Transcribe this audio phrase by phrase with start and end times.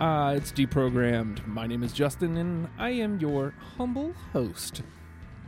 [0.00, 1.46] Uh, it's deprogrammed.
[1.46, 4.82] My name is Justin, and I am your humble host.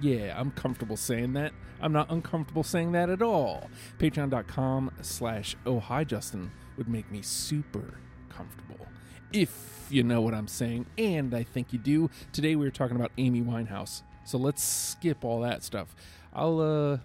[0.00, 1.52] Yeah, I'm comfortable saying that.
[1.80, 3.68] I'm not uncomfortable saying that at all.
[3.98, 7.98] Patreon.com slash oh hi Justin would make me super
[8.28, 8.86] comfortable.
[9.32, 12.08] If you know what I'm saying, and I think you do.
[12.32, 14.02] Today we are talking about Amy Winehouse.
[14.24, 15.96] So let's skip all that stuff.
[16.32, 16.98] I'll uh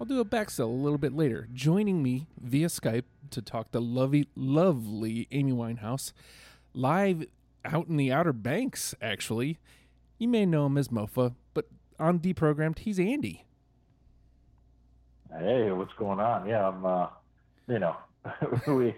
[0.00, 1.46] I'll do a backsell a little bit later.
[1.54, 6.12] Joining me via Skype to talk to lovely lovely Amy Winehouse
[6.74, 7.24] live
[7.64, 9.58] out in the Outer Banks actually.
[10.18, 11.66] You may know him as Mofa, but
[11.98, 13.44] on deprogrammed, he's Andy.
[15.38, 16.48] Hey, what's going on?
[16.48, 16.84] Yeah, I'm.
[16.84, 17.06] Uh,
[17.68, 17.96] you know,
[18.66, 18.94] we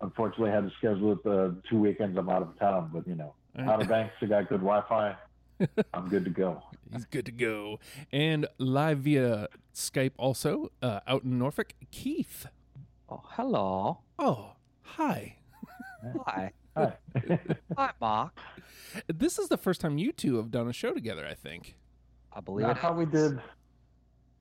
[0.00, 3.34] unfortunately had to schedule it the two weekends I'm out of town, but you know,
[3.58, 5.16] Outer Banks, I got good Wi-Fi.
[5.94, 6.62] I'm good to go.
[6.92, 7.78] He's good to go.
[8.12, 12.46] And live via Skype also, uh, out in Norfolk, Keith.
[13.08, 14.00] Oh, hello.
[14.18, 15.36] Oh, hi.
[16.26, 16.52] Hi.
[16.76, 16.92] Hi.
[17.76, 18.38] Hi, Mark.
[19.06, 21.76] This is the first time you two have done a show together, I think.
[22.32, 22.78] I believe I it.
[22.78, 23.40] thought we did.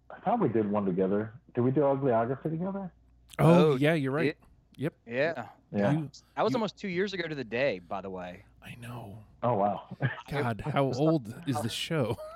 [0.09, 1.33] I thought we did one together.
[1.53, 2.91] Did we do Uglyography together?
[3.39, 4.27] Oh, Oh, yeah, you're right.
[4.27, 4.37] it-
[4.77, 4.93] Yep.
[5.05, 5.45] Yeah.
[5.73, 5.91] Yeah.
[5.91, 8.43] You- That was You- almost two years ago to the day, by the way.
[8.63, 9.17] I know.
[9.43, 9.97] Oh wow.
[10.31, 12.17] God, how old is the show?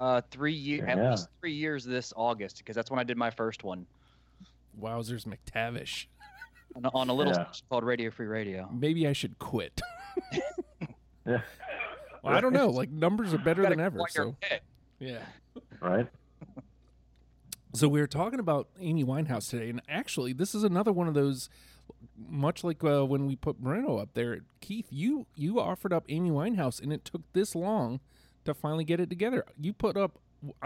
[0.00, 1.10] Uh, three years, at Yeah.
[1.12, 3.86] least three years this August, because that's when I did my first one
[4.78, 6.06] Wowzers McTavish.
[6.76, 7.46] On, a- on a little Yeah.
[7.70, 8.68] called Radio Free Radio.
[8.72, 9.80] Maybe I should quit.
[11.26, 11.40] yeah.
[12.22, 12.68] Well, I don't know.
[12.68, 14.00] Like numbers are better than ever.
[14.08, 14.36] So
[14.98, 15.18] yeah.
[15.80, 16.06] Right.
[17.74, 21.14] So we were talking about Amy Winehouse today, and actually, this is another one of
[21.14, 21.48] those.
[22.16, 26.30] Much like uh, when we put Moreno up there, Keith, you you offered up Amy
[26.30, 28.00] Winehouse, and it took this long
[28.44, 29.44] to finally get it together.
[29.60, 30.18] You put up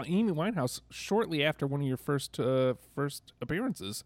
[0.05, 4.03] Amy Winehouse shortly after one of your first uh, first appearances.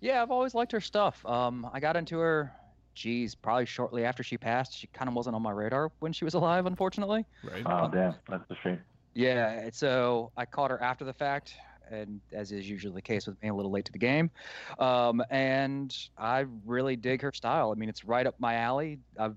[0.00, 1.24] Yeah, I've always liked her stuff.
[1.26, 2.52] Um, I got into her,
[2.94, 4.76] geez, probably shortly after she passed.
[4.76, 7.26] She kind of wasn't on my radar when she was alive, unfortunately.
[7.42, 7.62] Right.
[7.66, 8.80] Oh damn, that's a shame.
[9.14, 11.54] Yeah, so I caught her after the fact,
[11.90, 14.30] and as is usually the case with being a little late to the game.
[14.78, 17.72] Um, and I really dig her style.
[17.72, 18.98] I mean, it's right up my alley.
[19.18, 19.36] I've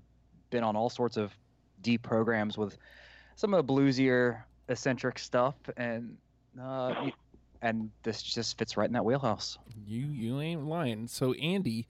[0.50, 1.32] been on all sorts of
[1.82, 2.78] deep programs with
[3.34, 6.16] some of the bluesier, eccentric stuff, and
[6.56, 7.12] uh, y-
[7.64, 9.58] and this just fits right in that wheelhouse.
[9.86, 11.08] You you ain't lying.
[11.08, 11.88] So Andy,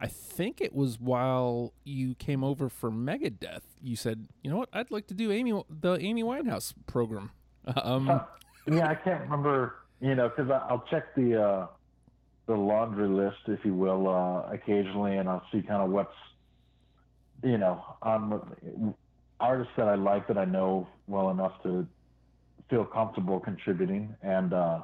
[0.00, 3.60] I think it was while you came over for Megadeth.
[3.82, 7.30] You said, you know what, I'd like to do Amy the Amy Winehouse program.
[7.76, 8.24] Um, Huh.
[8.66, 9.76] yeah, I can't remember.
[10.00, 11.66] You know, because I'll check the uh,
[12.46, 16.14] the laundry list, if you will, uh, occasionally, and I'll see kind of what's
[17.44, 18.94] you know on
[19.38, 21.86] artists that I like that I know well enough to
[22.70, 24.14] feel comfortable contributing.
[24.22, 24.80] And uh,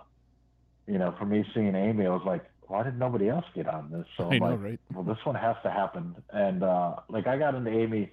[0.86, 3.91] you know, for me seeing Amy, I was like, why did nobody else get on
[3.91, 4.06] this?
[4.16, 4.80] So I I'm know, like, right?
[4.92, 6.16] well, this one has to happen.
[6.30, 8.10] And uh, like I got into Amy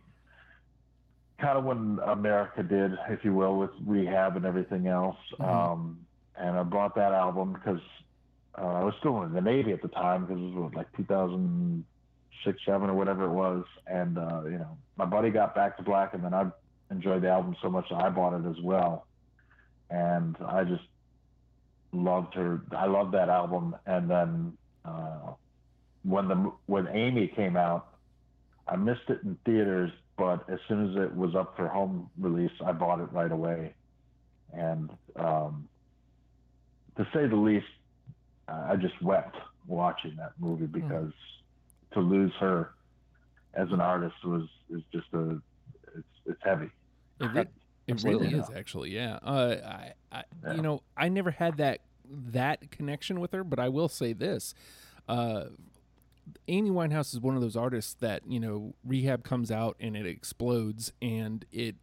[1.39, 5.17] kind of when America did, if you will, with rehab and everything else.
[5.39, 5.47] Mhm.
[5.47, 5.99] Um,
[6.35, 7.81] and I bought that album because
[8.57, 12.59] uh, I was still in the Navy at the time because it was like 2006,
[12.65, 13.65] seven or whatever it was.
[13.87, 16.49] And uh, you know, my buddy got Back to Black, and then I
[16.91, 19.05] enjoyed the album so much that I bought it as well.
[19.89, 20.83] And I just
[21.93, 22.61] loved her.
[22.75, 23.75] I loved that album.
[23.85, 25.33] And then uh,
[26.03, 27.95] when the when Amy came out,
[28.67, 32.51] I missed it in theaters, but as soon as it was up for home release,
[32.65, 33.73] I bought it right away.
[34.53, 35.67] And um,
[36.97, 37.65] to say the least,
[38.47, 39.35] I just wept
[39.67, 41.11] watching that movie because
[41.93, 42.71] to lose her
[43.53, 45.39] as an artist was is just a
[45.95, 46.69] it's it's heavy.
[47.19, 47.45] It, re-
[47.87, 48.27] it Absolutely.
[48.29, 49.19] really is actually, yeah.
[49.21, 50.53] Uh, I, I Yeah.
[50.55, 54.53] you know, I never had that that connection with her, but I will say this:
[55.07, 55.45] uh,
[56.47, 60.05] Amy Winehouse is one of those artists that you know, rehab comes out and it
[60.05, 61.75] explodes, and it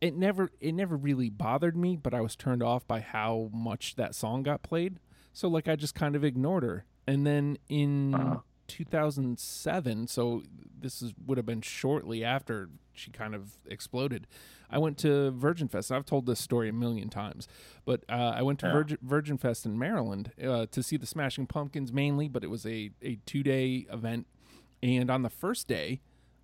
[0.00, 3.94] it never it never really bothered me, but I was turned off by how much
[3.96, 4.98] that song got played.
[5.32, 8.14] So like, I just kind of ignored her, and then in.
[8.14, 8.36] Uh-huh.
[8.72, 10.42] 2007 so
[10.80, 14.26] this is would have been shortly after she kind of exploded.
[14.70, 15.90] I went to virgin fest.
[15.90, 17.46] I've told this story a million times
[17.84, 18.72] but uh, i went to Yeah.
[18.72, 22.66] virgin, virgin fest in maryland uh, to see the smashing pumpkins mainly but it was
[22.66, 24.26] a, a two-day event.
[24.82, 26.00] And on the first day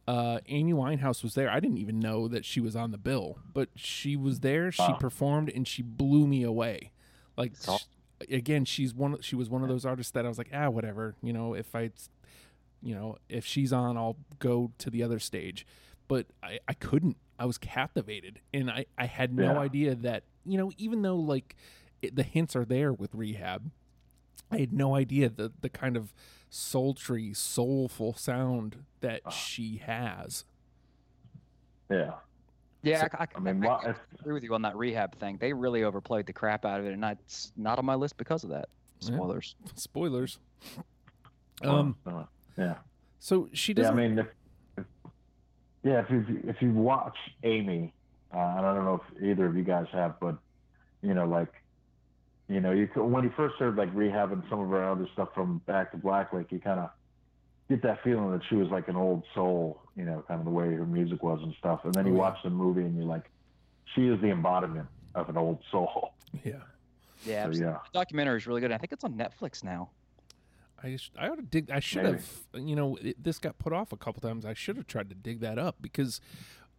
[0.06, 1.50] uh, amy winehouse was there.
[1.50, 4.82] I didn't even know that she was on the bill but she was there she
[5.00, 6.92] performed and she blew me away.
[7.36, 7.52] Like
[8.30, 11.14] again she's one she was one of those artists that i was like ah whatever
[11.22, 11.88] you know if i
[12.82, 15.66] you know if she's on i'll go to the other stage
[16.06, 19.58] but i, I couldn't i was captivated and i, I had no Yeah.
[19.58, 21.56] idea that you know even though like
[22.02, 23.70] it, the hints are there with rehab
[24.50, 26.12] i had no idea the, the kind of
[26.50, 29.30] sultry soulful sound that Ah.
[29.30, 30.44] she has
[31.90, 32.12] Yeah.
[32.82, 35.36] Yeah, So- I, I, I mean, I, I agree with you on that rehab thing.
[35.40, 38.44] They really overplayed the crap out of it, and it's not on my list because
[38.44, 38.68] of that.
[39.00, 39.16] Yeah.
[39.16, 39.56] Spoilers.
[39.74, 40.38] Spoilers.
[41.64, 41.96] Um.
[42.58, 42.74] Yeah.
[43.20, 43.96] So she Yeah, I doesn't.
[43.96, 44.26] mean, if,
[44.76, 44.84] if,
[45.82, 47.94] yeah, if you if you watch Amy,
[48.34, 50.36] uh, and I don't know if either of you guys have, but
[51.02, 51.52] you know, like,
[52.48, 55.06] you know, you could- when you first heard like Rehab and some of her other
[55.12, 56.90] stuff from Back to Black, like you kind of
[57.68, 60.50] get that feeling that she was like an old soul, you know, kind of the
[60.50, 61.80] way her music was and stuff.
[61.84, 62.20] And then you Oh, yeah.
[62.22, 63.30] watch the movie and you're like,
[63.94, 66.14] she is the embodiment of an old soul.
[66.44, 66.54] yeah.
[67.26, 67.78] Yeah, So, yeah.
[67.92, 68.70] The documentary is really good.
[68.72, 69.90] I think it's on Netflix now.
[70.82, 71.70] I sh- I ought to dig.
[71.70, 72.24] I should have.
[72.54, 74.44] You know, it, this got put off a couple times.
[74.44, 76.20] I should have tried to dig that up because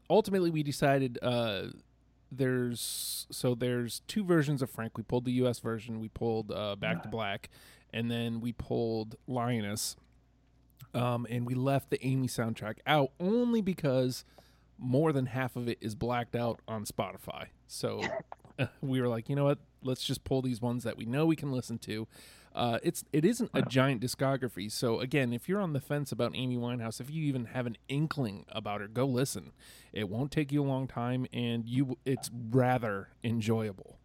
[0.10, 1.68] ultimately we decided uh,
[2.32, 4.98] there's so there's two versions of Frank.
[4.98, 5.60] We pulled the U.S.
[5.60, 6.00] version.
[6.00, 7.50] We pulled uh, Back to Black,
[7.94, 9.96] and then we pulled Lioness.
[10.94, 14.24] Um, and we left the Amy soundtrack out only because
[14.80, 17.48] more than half of it is blacked out on Spotify.
[17.68, 18.02] So
[18.82, 19.60] we were like, you know what?
[19.84, 22.08] Let's just pull these ones that we know we can listen to.
[22.56, 24.72] Uh, it's it isn't a giant discography.
[24.72, 27.78] So again, if you're on the fence about Amy Winehouse, if you even have an
[27.88, 29.52] inkling about her, go listen.
[29.94, 34.00] It won't take you a long time, and you it's rather enjoyable.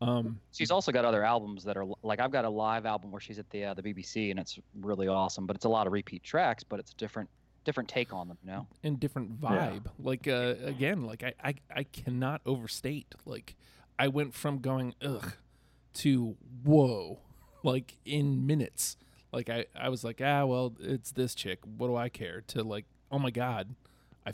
[0.00, 3.20] Um, She's also got other albums that are like I've got a live album where
[3.20, 5.46] she's at the uh, the BBC and it's really awesome.
[5.46, 7.30] But it's a lot of repeat tracks, but it's a different
[7.64, 8.38] different take on them.
[8.42, 8.66] You know.
[8.82, 9.86] and different vibe.
[10.00, 13.14] Like uh, again, like I, I I cannot overstate.
[13.24, 13.54] Like
[13.98, 15.34] I went from going ugh
[15.94, 17.20] to whoa,
[17.62, 18.96] like in minutes.
[19.32, 21.60] Like I I was like ah well it's this chick.
[21.64, 22.42] What do I care?
[22.48, 23.74] To like oh my god,
[24.26, 24.32] I,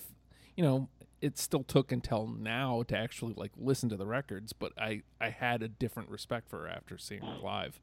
[0.56, 0.88] you know.
[1.20, 5.30] It still took until now to actually like listen to the records, but I I
[5.30, 7.80] had a different respect for her after seeing her live.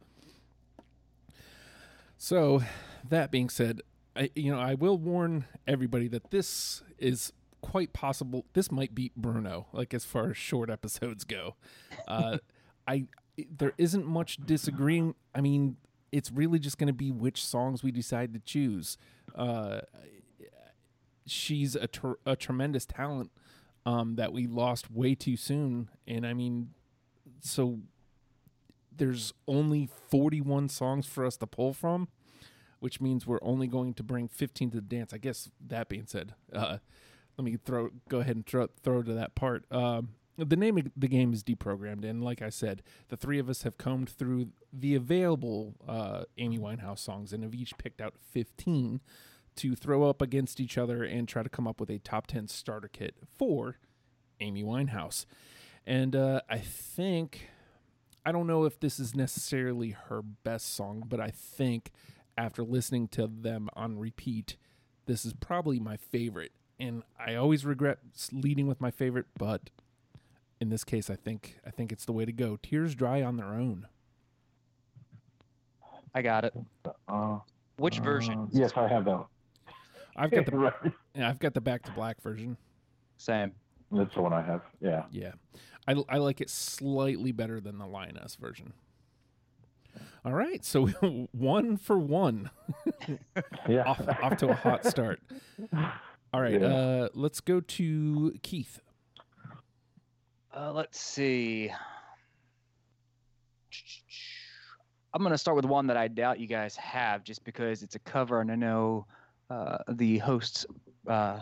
[2.17, 2.63] So,
[3.07, 3.81] that being said,
[4.15, 8.45] I you know I will warn everybody that this is quite possible.
[8.53, 11.55] This might beat Bruno, like as far as short episodes go.
[12.07, 12.37] Uh,
[12.87, 13.07] I
[13.57, 15.15] there isn't much disagreeing.
[15.33, 15.77] I mean,
[16.11, 18.97] it's really just going to be which songs we decide to choose.
[19.33, 19.81] Uh,
[21.25, 23.31] she's a, ter- a tremendous talent
[23.85, 26.69] um, that we lost way too soon, and I mean,
[27.41, 27.79] so
[28.95, 32.07] there's only 41 songs for us to pull from
[32.85, 35.11] which means we're only going to bring 15 to the dance.
[35.11, 36.77] I guess that being said, uh,
[37.35, 39.65] let me throw go ahead and throw, throw to that part.
[39.71, 43.49] Um, the name of the game is deprogrammed, and like I said, the three of
[43.49, 48.15] us have combed through the available uh, Amy Winehouse songs and have each picked out
[48.31, 49.01] 15
[49.55, 52.47] to throw up against each other and try to come up with a top 10
[52.47, 53.77] starter kit for
[54.39, 55.25] Amy Winehouse.
[55.87, 57.49] And uh, I think,
[58.25, 61.91] I don't know if this is necessarily her best song, but I think
[62.37, 64.57] after listening to them on repeat,
[65.05, 66.51] this is probably my favorite.
[66.77, 67.99] And I always regret
[68.33, 69.69] leading with my favorite, but
[70.61, 72.57] in this case, I think I think it's the way to go.
[72.61, 73.87] Tears dry on their own.
[76.13, 76.53] I got it.
[77.07, 77.39] Uh,
[77.77, 78.47] Which uh, version?
[78.51, 79.25] Yes, I have that.
[80.15, 80.73] I've got the right.
[81.13, 82.57] yeah, I've got the back to black version.
[83.17, 83.51] Same.
[83.91, 84.61] That's the one I have.
[84.81, 85.03] Yeah.
[85.11, 85.33] Yeah,
[85.87, 88.73] I, I like it slightly better than the Lioness version.
[90.25, 90.87] All right, so
[91.31, 92.49] one for one,
[93.69, 93.83] Yeah.
[93.83, 95.19] off, off to a hot start.
[96.33, 96.67] All right, Yeah.
[96.67, 98.79] uh, let's go to Keith.
[100.55, 101.69] Uh, let's see.
[105.13, 107.99] I'm gonna start with one that I doubt you guys have, just because it's a
[107.99, 109.05] cover, and I know
[109.49, 110.65] uh, the host's
[111.07, 111.39] uh,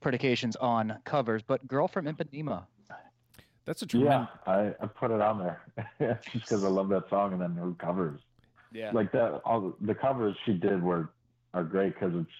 [0.00, 1.42] predications on covers.
[1.42, 2.66] But "Girl from Ipanema."
[3.66, 4.28] That's a Yeah, tremendous.
[4.46, 5.60] I, I put it on there
[6.00, 8.20] just because I love that song and then her covers.
[8.72, 8.90] Yeah.
[8.92, 11.10] Like that, all the, the covers she did were
[11.54, 12.30] are great because it's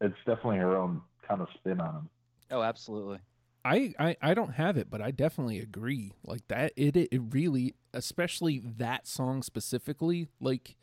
[0.00, 2.08] it's definitely her own kind of spin on them.
[2.50, 3.18] oh, absolutely.
[3.64, 6.12] I, I I don't have it, but I definitely agree.
[6.24, 10.76] Like that, it it really, especially that song specifically, like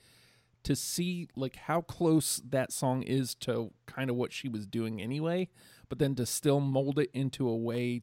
[0.64, 5.02] to see like how close that song is to kind of what she was doing
[5.02, 5.48] anyway,
[5.90, 8.02] but then to still mold it into a way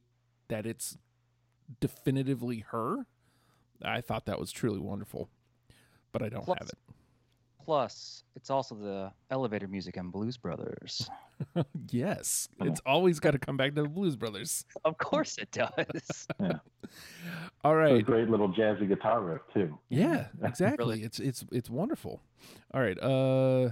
[0.48, 0.96] that it's
[1.80, 3.06] definitively her.
[3.82, 5.28] I thought that was truly wonderful,
[6.12, 6.78] but I don't Plus- have it.
[7.68, 11.10] Plus, it's also the elevator music and Blues Brothers.
[11.90, 14.64] yes, it's always got to come back to the Blues Brothers.
[14.86, 16.26] Of course, it does.
[17.64, 19.78] All A great little jazzy guitar riff too.
[19.90, 20.94] Yeah, exactly.
[20.94, 21.02] Really.
[21.02, 22.22] It's it's it's wonderful.
[22.72, 23.68] All right, uh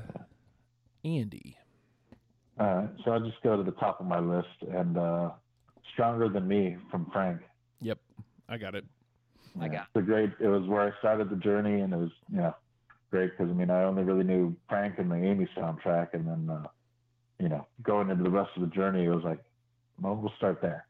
[1.02, 1.56] Andy.
[2.60, 5.30] All right, so I'll just go to the top of my list and uh,
[5.94, 7.40] "Stronger Than Me" from Frank.
[7.80, 7.98] Yep.
[8.46, 8.84] I got it.
[9.58, 10.32] I Yeah, got It's a great.
[10.38, 12.54] It was where I started the journey, and it was you know
[13.16, 16.50] great because I mean I only really knew Frank and the Amy soundtrack, and then
[16.50, 16.66] uh,
[17.40, 19.38] you know going into the rest of the journey, it was like
[20.00, 20.87] well, we'll start there.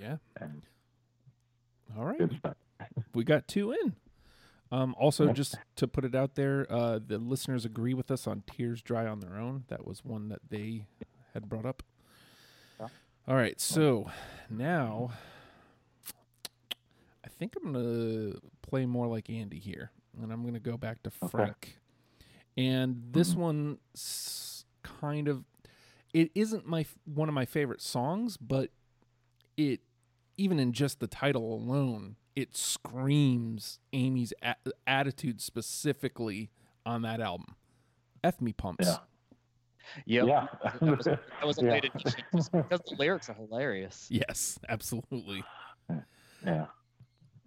[0.00, 0.16] Yeah.
[0.40, 0.62] And
[1.96, 2.20] All right.
[3.14, 3.94] We got two in.
[4.72, 8.42] Um, also, just to put it out there, uh, the listeners agree with us on
[8.50, 9.64] Tears Dry on Their Own.
[9.68, 10.86] That was one that they
[11.34, 11.82] had brought up.
[12.78, 12.86] Yeah.
[13.28, 13.60] All right.
[13.60, 14.10] So
[14.48, 15.10] now
[17.22, 19.90] I think I'm going to play more like Andy here.
[20.20, 21.28] And I'm going to go back to Okay.
[21.28, 21.78] Frank.
[22.56, 23.36] And this Mhm.
[23.36, 23.78] one
[24.82, 25.44] kind of
[26.12, 28.70] it isn't my one of my favorite songs, but
[29.56, 29.80] it
[30.36, 36.50] even in just the title alone, it screams Amy's a- attitude specifically
[36.84, 37.54] on that album.
[38.24, 38.86] F me pumps.
[40.06, 40.24] Yeah.
[40.24, 40.26] Yep.
[40.26, 40.46] Yeah.
[40.80, 41.70] That was, that was a Yeah.
[41.72, 44.08] late addition because the lyrics are hilarious.
[44.10, 45.44] Yes, absolutely.
[46.44, 46.66] yeah.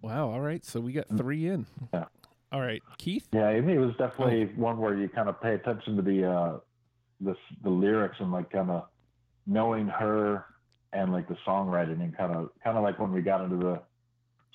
[0.00, 0.30] Wow.
[0.30, 0.64] All right.
[0.64, 1.66] So we got three in.
[1.92, 2.06] Yeah.
[2.54, 3.26] All right, Keith.
[3.32, 6.58] Yeah, it was definitely one where you kind of pay attention to the uh,
[7.20, 7.34] the
[7.64, 8.84] the lyrics and like kind of
[9.44, 10.44] knowing her
[10.92, 13.82] and like the songwriting and kind of kind of like when we got into the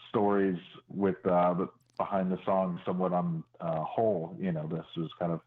[0.08, 4.34] stories with uh, the behind the song somewhat on uh, whole.
[4.40, 5.42] You know, this was kind of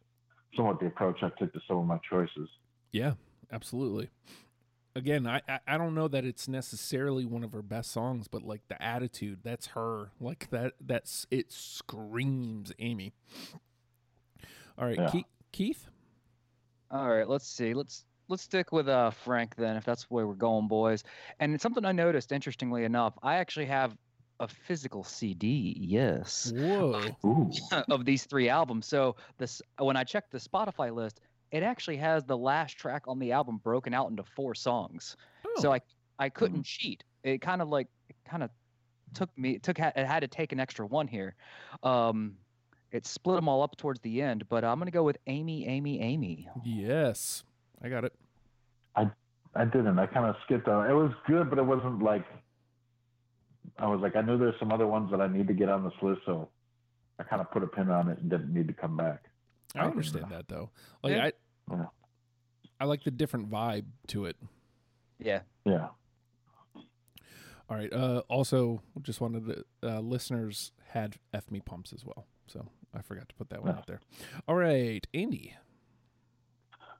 [0.55, 2.51] somewhat the approach I took to some of my choices.
[2.93, 3.15] Yeah,
[3.51, 4.11] absolutely.
[4.95, 8.43] Again, I, I I don't know that it's necessarily one of her best songs, but
[8.43, 10.11] like the attitude, that's her.
[10.21, 13.15] Like that that's it screams Amy.
[14.79, 15.09] All right, Yeah.
[15.11, 15.25] Keith.
[15.53, 15.87] Keith.
[16.91, 17.73] All right, let's see.
[17.73, 21.05] Let's let's stick with uh Frank then, if that's where we're going, boys.
[21.41, 23.97] And it's something I noticed, interestingly enough, I actually have
[24.41, 25.75] a physical CD.
[25.81, 26.53] Yes.
[26.55, 27.01] Whoa.
[27.91, 28.87] Of these three albums.
[28.87, 31.21] So this when I checked the Spotify list,
[31.53, 35.17] it actually has the last track on the album broken out into four songs.
[35.47, 35.81] Oh, So I
[36.19, 37.05] I couldn't cheat.
[37.23, 37.89] It kind of like
[38.25, 38.51] kind of
[39.15, 41.35] took me it took it had to take an extra one here.
[41.83, 42.37] Um
[42.91, 46.01] it split them all up towards the end, but I'm gonna go with Amy, Amy,
[46.01, 46.49] Amy.
[46.65, 47.45] yes,
[47.83, 48.15] I got it.
[48.97, 49.11] I
[49.55, 49.99] I didn't.
[49.99, 50.91] I kind of skipped on.
[50.91, 52.25] It was good, but it wasn't like.
[53.79, 55.85] I was like, I knew there's some other ones that I need to get on
[55.85, 56.49] this list, so
[57.19, 59.25] I kind of put a pin on it and didn't need to come back.
[59.75, 60.71] I I understand that though.
[61.03, 61.25] Like Yeah.
[61.27, 61.33] I,
[61.71, 61.87] Yeah.
[62.81, 64.37] I like the different vibe to it.
[65.19, 65.43] Yeah.
[65.65, 65.89] Yeah.
[67.71, 67.93] All right.
[67.93, 73.01] Uh, also, just wanted the uh, listeners had F me pumps as well, so I
[73.03, 73.79] forgot to put that one Yeah.
[73.79, 74.01] out there.
[74.47, 75.55] All right, Andy.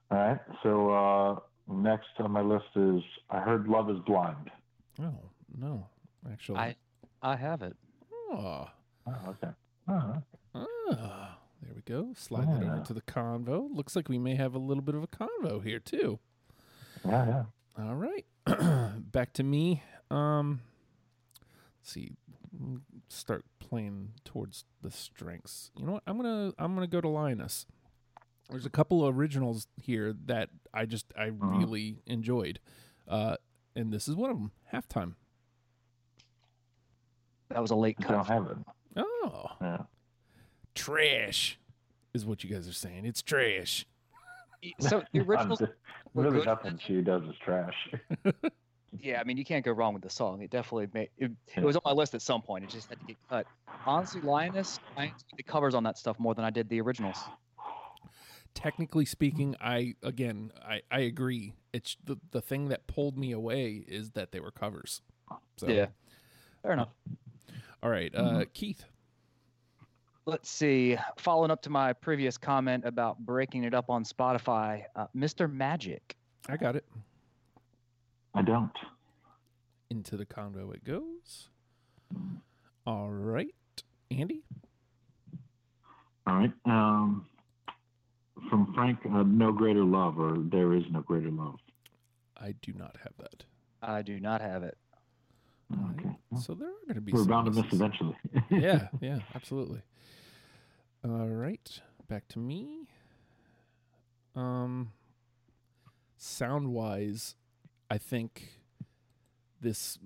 [0.09, 0.39] All right.
[0.63, 1.39] So uh,
[1.71, 4.49] next on my list is I heard Love Is Blind.
[5.01, 5.13] Oh
[5.55, 5.87] no,
[6.31, 6.59] actually.
[6.59, 6.75] I
[7.21, 7.75] I have it.
[8.31, 8.67] Oh,
[9.05, 9.53] Oh, okay.
[9.89, 10.32] Oh, there we
[11.85, 12.13] go.
[12.15, 12.83] Slide that over Yeah.
[12.83, 13.67] to the convo.
[13.73, 16.19] Looks like we may have a little bit of a convo here too.
[17.05, 17.43] yeah, yeah.
[17.85, 18.25] All right,
[19.11, 19.81] back to me.
[20.11, 20.61] Um,
[21.79, 22.11] let's see.
[23.09, 25.71] Start playing towards the strengths.
[25.75, 26.03] You know what?
[26.05, 27.65] I'm gonna I'm gonna go to Lioness.
[28.49, 31.59] There's a couple of originals here that I just I Mhm.
[31.59, 32.59] really enjoyed,
[33.07, 33.37] uh,
[33.75, 34.51] and this is one of them.
[34.71, 35.15] Halftime.
[37.49, 38.27] That was a late I don't cut.
[38.27, 38.57] have it.
[38.97, 39.83] Oh, Yeah.
[40.75, 41.57] trash
[42.13, 43.05] is what you guys are saying.
[43.05, 43.85] It's trash.
[44.79, 45.71] So the originals I'm-
[46.13, 47.75] really nothing she does is trash.
[49.01, 50.43] Yeah, I mean, you can't go wrong with the song.
[50.43, 51.31] It definitely made it.
[51.57, 52.63] It was on my list at some point.
[52.63, 53.47] It just had to get cut.
[53.87, 57.17] Honestly, Lioness, I enjoyed the covers on that stuff more than I did the originals.
[58.53, 61.53] Technically speaking, I again I, I agree.
[61.73, 65.01] It's the the thing that pulled me away is that they were covers.
[65.57, 65.87] So Yeah,
[66.61, 66.89] fair enough.
[67.81, 68.53] All right, uh, Mhm.
[68.53, 68.85] Keith.
[70.25, 70.97] Let's see.
[71.17, 75.51] Following up to my previous comment about breaking it up on Spotify, uh, Mr.
[75.51, 76.15] Magic.
[76.47, 76.85] I got it.
[78.33, 78.71] I don't.
[79.89, 81.49] Into the convo it goes.
[82.85, 83.53] All right,
[84.11, 84.43] Andy.
[86.25, 86.53] All right.
[86.65, 87.25] Um,
[88.49, 91.59] from Frank, uh, No Greater Love, or There Is No Greater Love.
[92.37, 93.43] I do not have that.
[93.81, 94.77] I do not have it.
[95.91, 96.17] Okay.
[96.39, 98.15] So there are going to be We're bound to miss eventually.
[98.49, 99.81] yeah, yeah, absolutely.
[101.03, 102.87] All right, back to me.
[104.35, 104.91] Um,
[106.17, 107.35] sound wise,
[107.89, 108.49] I think
[109.61, 109.99] this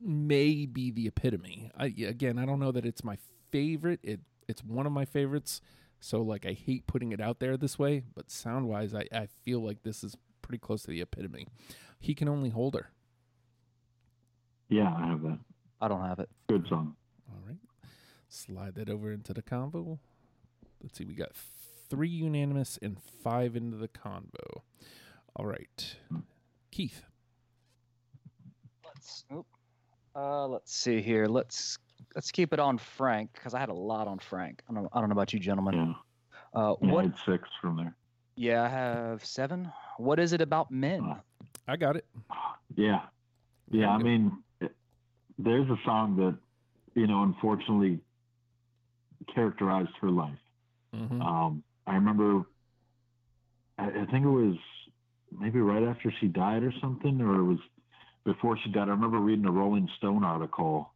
[0.00, 1.70] may be the epitome.
[1.76, 3.18] I again, I don't know that it's my
[3.50, 4.00] favorite.
[4.02, 5.60] It it's one of my favorites.
[6.00, 9.26] So like, I hate putting it out there this way, but sound wise, I I
[9.44, 11.46] feel like this is pretty close to the epitome.
[11.98, 12.90] He can only hold her.
[14.68, 15.38] Yeah, I have that.
[15.80, 16.28] I don't have it.
[16.48, 16.94] Good song.
[17.30, 17.56] All right.
[18.28, 19.98] Slide that over into the convo.
[20.82, 21.04] Let's see.
[21.04, 21.32] We got
[21.88, 24.62] three unanimous and five into the convo.
[25.36, 25.96] All right.
[26.70, 27.02] Keith.
[28.84, 29.24] Let's.
[29.32, 29.46] oop.
[30.16, 31.26] Uh, let's see here.
[31.26, 31.78] Let's
[32.14, 34.62] let's keep it on Frank because I had a lot on Frank.
[34.68, 34.88] I don't.
[34.92, 35.74] I don't know about you, gentlemen.
[35.74, 36.60] Yeah.
[36.60, 37.04] Uh, yeah I what?
[37.04, 37.94] had six from there.
[38.36, 39.70] Yeah, I have seven.
[39.98, 41.04] What is it about men?
[41.04, 41.20] Uh,
[41.66, 42.06] I got it.
[42.76, 43.00] Yeah,
[43.70, 43.90] yeah.
[43.90, 44.32] I mean, it-
[45.38, 46.36] there's a song that
[46.94, 48.00] you know, unfortunately,
[49.34, 50.38] characterized her life.
[50.94, 51.22] Mhm.
[51.22, 52.44] Um, I remember,
[53.78, 54.56] I, I think it was
[55.30, 57.58] maybe right after she died or something, or it was
[58.24, 58.88] before she died.
[58.88, 60.92] I remember reading a Rolling Stone article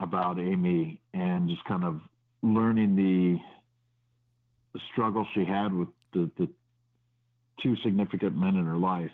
[0.00, 2.00] about Amy and just kind of
[2.42, 3.38] learning the,
[4.74, 6.48] the struggle she had with the, the
[7.62, 9.10] two significant men in her life,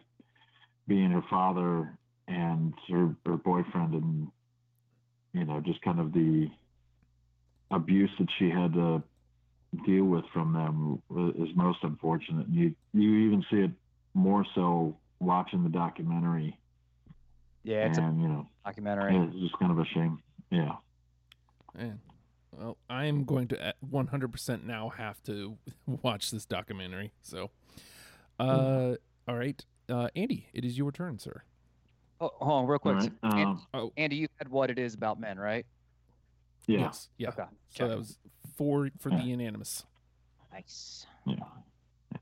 [0.87, 1.97] being her father
[2.28, 4.28] and her, her boyfriend, and
[5.33, 6.49] you know, just kind of the
[7.71, 9.02] abuse that she had to
[9.87, 11.02] deal with from them
[11.37, 12.47] is most unfortunate.
[12.47, 13.71] And you you even see it
[14.14, 16.57] more so watching the documentary,
[17.64, 19.16] Yeah, it's a you know, documentary.
[19.16, 20.21] it's just kind of a shame.
[20.50, 20.76] Yeah.
[21.76, 22.00] Man.
[22.52, 27.11] Well, I'm going to 100% now have to watch this documentary.
[27.23, 27.50] So,
[28.38, 28.95] uh,
[29.26, 31.43] all right, uh, Andy, it is your turn, sir.
[32.25, 32.95] Oh, hold on, real quick.
[32.97, 33.12] right.
[33.23, 35.66] An- Um, Oh, Andy, you had what it is about men, right?
[36.66, 36.81] yeah.
[36.81, 37.28] yes, yeah.
[37.28, 37.45] Okay.
[37.71, 38.19] So that was
[38.57, 39.19] four for Yeah.
[39.19, 39.85] the unanimous.
[40.52, 41.07] Nice.
[41.26, 41.37] Yeah.
[42.12, 42.19] yeah.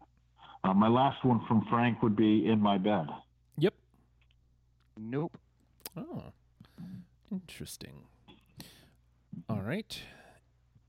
[0.65, 3.07] Uh, my last one from Frank would be in my bed.
[3.59, 3.75] Yep.
[4.99, 5.39] Nope.
[5.97, 6.33] Oh,
[7.31, 8.05] interesting.
[9.49, 10.01] All right,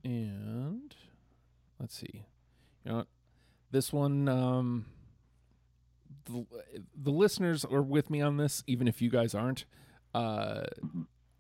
[0.04, 0.96] and
[1.80, 2.26] let's see.
[2.84, 3.08] You know, what?
[3.72, 4.86] this one, um,
[6.26, 6.46] the
[6.96, 9.66] the listeners are with me on this, even if you guys aren't.
[10.14, 10.64] Uh,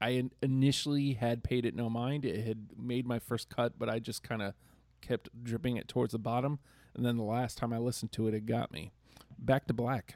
[0.01, 2.25] I initially had paid it no mind.
[2.25, 4.53] It had made my first cut, but I just kind of
[5.01, 6.59] kept dripping it towards the bottom,
[6.95, 8.91] and then the last time I listened to it, it got me.
[9.37, 10.15] Back to black.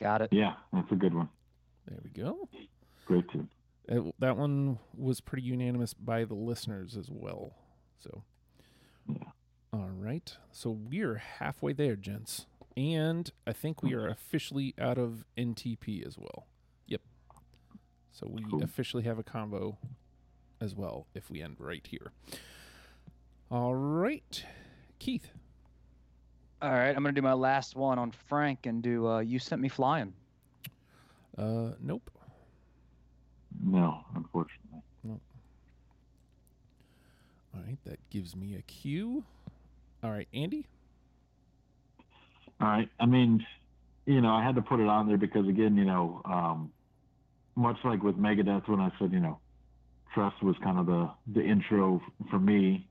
[0.00, 0.28] Got it.
[0.32, 1.28] Yeah, that's a good one.
[1.86, 2.48] There we go.
[3.06, 3.48] Great tune.
[3.88, 7.54] It, that one was pretty unanimous by the listeners as well.
[8.00, 8.22] So,
[9.08, 9.16] Yeah.
[9.72, 10.36] all right.
[10.52, 12.46] So we're halfway there, gents.
[12.78, 16.46] And I think we are officially out of NTP as well.
[16.86, 17.00] Yep.
[18.12, 18.62] So we Cool.
[18.62, 19.76] officially have a combo
[20.60, 22.12] as well if we end right here.
[23.50, 24.44] All right.
[25.00, 25.32] Keith.
[26.62, 29.60] All right, I'm gonna do my last one on Frank and do uh, "You Sent
[29.60, 30.12] Me Flying."
[31.36, 32.10] Uh, nope.
[33.60, 34.82] No, unfortunately.
[35.02, 35.20] Nope.
[37.54, 37.78] All right.
[37.84, 39.24] That gives me a cue.
[40.02, 40.66] All right, Andy.
[42.60, 42.88] All right.
[42.98, 43.44] I mean,
[44.06, 46.72] you know, I had to put it on there because, again, you know, um,
[47.56, 49.38] much like with Megadeth, when I said, you know,
[50.14, 52.88] Trust was kind of the, the intro for me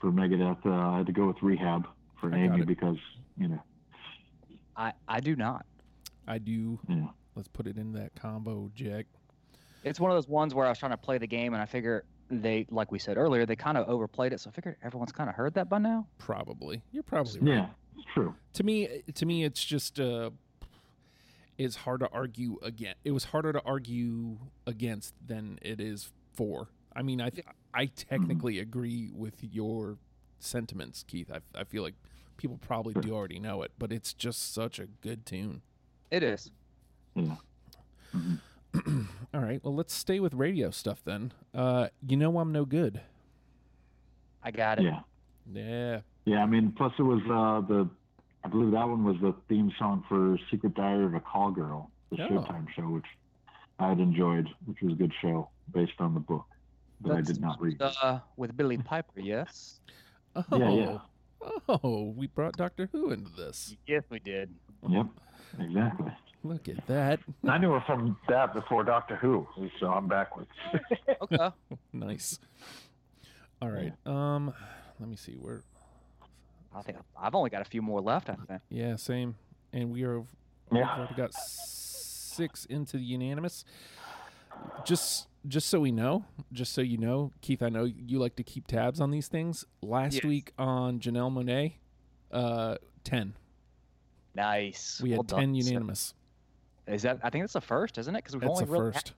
[0.00, 1.86] for Megadeth, uh, I had to go with Rehab
[2.20, 2.66] for I got Amy it.
[2.66, 2.96] because,
[3.36, 3.62] you know,
[4.76, 5.66] I I do not.
[6.26, 6.78] I do.
[6.88, 9.06] you know, Let's put it in that combo, Jack.
[9.84, 11.66] It's one of those ones where I was trying to play the game and I
[11.66, 14.40] figure they, like we said earlier, they kind of overplayed it.
[14.40, 16.06] So I figured everyone's kind of heard that by now.
[16.18, 16.82] Probably.
[16.92, 17.48] You're probably right.
[17.54, 17.66] yeah,
[17.98, 18.34] it's true.
[18.54, 20.30] To me, to me, it's just uh,
[21.56, 22.94] it's hard to argue again.
[23.04, 26.68] It was harder to argue against than it is for.
[26.94, 29.98] I mean, I th- I technically agree with your
[30.38, 31.30] sentiments, Keith.
[31.32, 31.94] I, I feel like
[32.36, 35.62] people probably do already know it, but it's just such a good tune.
[36.10, 36.50] It is.
[37.14, 37.36] Yeah.
[38.14, 38.38] Mhm.
[39.34, 41.32] All right, well, let's stay with radio stuff then.
[41.54, 43.00] Uh, you know, I'm no good.
[44.42, 44.84] I got it.
[44.84, 45.00] Yeah.
[45.52, 46.42] Yeah, Yeah.
[46.42, 47.88] I mean, plus it was uh, the,
[48.44, 51.90] I believe that one was the theme song for Secret Diary of a Call Girl,
[52.10, 52.28] the Oh.
[52.28, 53.06] Showtime show, which
[53.78, 56.44] I had enjoyed, which was a good show based on the book
[57.02, 57.80] that I did not read.
[57.80, 59.80] Uh, with Billie Piper, yes.
[60.36, 60.98] Oh, Yeah, yeah.
[61.68, 63.76] Oh, we brought Doctor Who into this.
[63.86, 64.52] Yes, we did.
[64.88, 65.06] Yep,
[65.60, 66.12] exactly.
[66.42, 67.20] Look at that.
[67.48, 69.46] I knew her from that before Doctor Who,
[69.78, 70.50] so I'm backwards.
[71.22, 71.50] Okay.
[71.92, 72.38] Nice.
[73.62, 73.92] All right.
[74.06, 74.52] Um,
[75.00, 75.62] let me see where.
[76.78, 78.28] I think I've only got a few more left.
[78.30, 78.60] I think.
[78.70, 79.36] Yeah, same.
[79.72, 80.20] And we are.
[80.20, 80.28] We've
[80.80, 80.96] Yeah.
[80.98, 83.64] already got six into the unanimous.
[84.84, 88.42] Just, just so we know, just so you know, Keith, I know you like to
[88.42, 89.64] keep tabs on these things.
[89.82, 90.24] Last Yes.
[90.24, 91.74] week on Janelle Monáe,
[92.32, 93.34] uh, ten.
[94.34, 95.00] Nice.
[95.00, 95.68] We had Well done, ten sir.
[95.68, 96.14] unanimous.
[96.86, 97.18] Is that?
[97.22, 98.18] I think that's the first, isn't it?
[98.18, 99.12] Because we've That's only the really first.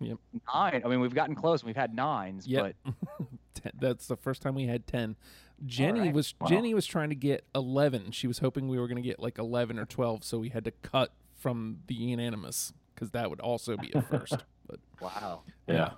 [0.00, 0.18] had
[0.54, 0.82] nine.
[0.84, 1.60] I mean, we've gotten close.
[1.62, 2.76] and We've had nines, Yep.
[2.84, 2.94] but
[3.66, 5.16] Ten, that's the first time we had 10
[5.64, 6.12] jenny right.
[6.14, 6.48] was Wow.
[6.48, 9.38] jenny was trying to get 11 she was hoping we were going to get like
[9.38, 13.76] 11 or 12 so we had to cut from the unanimous because that would also
[13.76, 15.42] be a first but wow.
[15.66, 15.90] Yeah.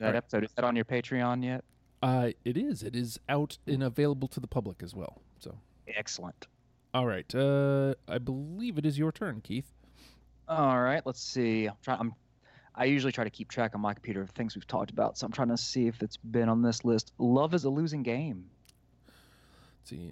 [0.00, 1.62] That episode is that on your Patreon yet?
[2.02, 5.58] uh it is it is out and available to the public as well so
[5.96, 6.46] Excellent.
[6.94, 9.72] all right uh i believe it is your turn keith
[10.48, 11.66] All right, let's see.
[11.66, 11.98] I'm trying.
[12.00, 12.12] I'm.
[12.76, 15.26] I usually try to keep track on my computer of things we've talked about, so
[15.26, 17.12] I'm trying to see if it's been on this list.
[17.18, 18.50] Love is a losing game.
[19.84, 20.10] See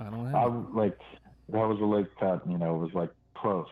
[0.00, 0.56] i don't I have it.
[0.56, 0.98] was like,
[1.48, 3.68] that was a late cut, you know, it was like close.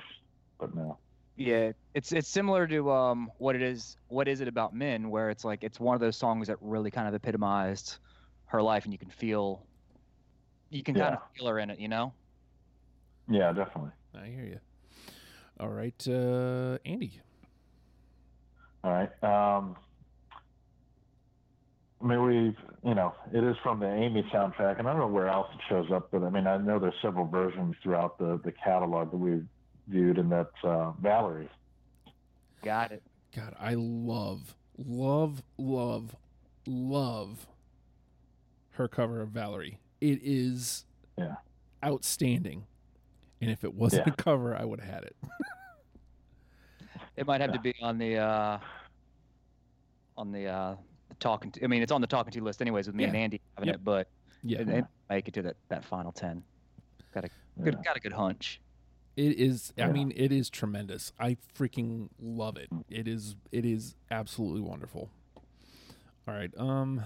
[0.59, 0.99] but no.
[1.37, 3.99] Yeah, it's it's similar to um what it is.
[4.09, 5.11] What is it about men?
[5.11, 7.99] Where it's like it's one of those songs that really kind of epitomized
[8.47, 9.63] her life, and you can feel,
[10.71, 11.79] you can kind of feel her in it.
[11.79, 12.15] You know.
[13.29, 13.91] Yeah, definitely.
[14.15, 14.61] I hear you.
[15.61, 17.21] All right, uh, Andy.
[18.87, 19.11] All right.
[19.25, 19.77] Um,
[22.01, 25.09] I mean, we've, you know, it is from the Amy soundtrack, and I don't know
[25.09, 28.41] where else it shows up, but I mean, I know there's several versions throughout the,
[28.45, 29.45] the catalog that we've
[29.89, 31.49] viewed, and that's uh, Valerie.
[32.63, 33.03] Got it.
[33.35, 36.15] God, I love, love, love,
[36.65, 37.49] love
[38.73, 39.81] her cover of Valerie.
[40.01, 40.85] It is
[41.19, 41.37] Yeah.
[41.85, 42.67] outstanding.
[43.41, 44.13] And if it wasn't Yeah.
[44.13, 45.17] a cover, I would have had it.
[47.17, 48.59] It might have to be on the uh
[50.17, 50.77] on the uh
[51.09, 51.51] the talking.
[51.53, 53.69] To, I mean, it's on the talking to list anyways with me and Andy having
[53.69, 53.75] Yep.
[53.77, 54.09] it, but
[54.43, 54.61] Yeah.
[54.61, 56.43] it, it make it to that that final ten.
[57.15, 57.29] Got a
[57.63, 57.83] good Yeah.
[57.83, 58.61] got a good hunch.
[59.17, 59.73] It is.
[59.79, 59.93] I Yeah.
[59.93, 61.13] mean, it is tremendous.
[61.19, 62.69] I freaking love it.
[62.91, 63.35] It is.
[63.51, 65.09] It is absolutely wonderful.
[66.29, 66.51] All right.
[66.59, 67.03] Um,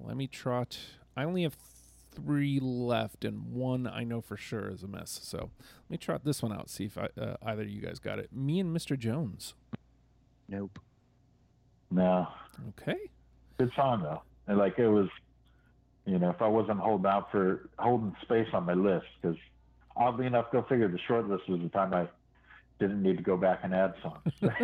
[0.00, 0.78] let me trot.
[1.16, 1.56] I only have
[2.14, 5.10] three left, and one I know for sure is a miss.
[5.22, 6.70] So let me trot this one out.
[6.70, 8.30] See if I, uh, either of you guys got it.
[8.32, 8.98] Me and Mr.
[8.98, 9.54] Jones.
[10.48, 10.78] Nope.
[11.90, 12.28] No.
[12.70, 12.98] Okay.
[13.58, 14.22] Good song, though.
[14.46, 15.08] And, like, it was,
[16.06, 19.36] you know, if I wasn't holding out for, holding space on my list, because
[19.96, 22.08] oddly enough, go figure, the short list was the time I
[22.78, 24.32] didn't need to go back and add songs.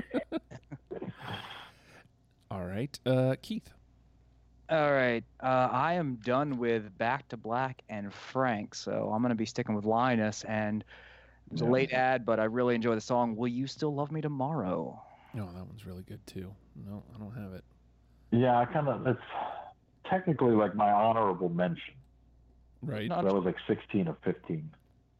[2.51, 2.99] All right.
[3.07, 3.71] Uh, Keith.
[4.71, 5.25] All right.
[5.43, 9.75] Uh, I am done with Back to Black and Frank, so I'm gonna be sticking
[9.75, 10.45] with Lioness.
[10.45, 10.83] And
[11.49, 13.35] it was a late ad, but I really enjoy the song.
[13.35, 15.03] Will you still love me tomorrow?
[15.35, 16.55] Oh, that one's really good too.
[16.87, 17.65] No, I don't have it.
[18.31, 19.21] yeah, I kind of, it's
[20.09, 21.95] technically like my honorable mention.
[22.83, 23.09] Right.
[23.09, 23.23] No.
[23.23, 24.71] That was like 16 of 15.